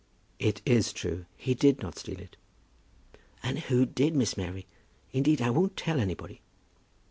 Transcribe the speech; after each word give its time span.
"It 0.39 0.63
is 0.65 0.91
true. 0.93 1.27
He 1.37 1.53
did 1.53 1.83
not 1.83 1.95
steal 1.99 2.19
it." 2.19 2.35
"And 3.43 3.59
who 3.59 3.85
did, 3.85 4.15
Miss 4.15 4.35
Mary? 4.35 4.65
Indeed 5.13 5.43
I 5.43 5.51
won't 5.51 5.77
tell 5.77 5.99
anybody." 5.99 6.41